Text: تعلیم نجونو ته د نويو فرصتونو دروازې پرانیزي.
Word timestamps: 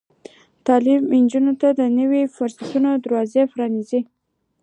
تعلیم 0.65 1.01
نجونو 1.23 1.53
ته 1.61 1.67
د 1.79 1.81
نويو 1.97 2.31
فرصتونو 2.35 2.89
دروازې 3.03 3.43
پرانیزي. 3.53 4.01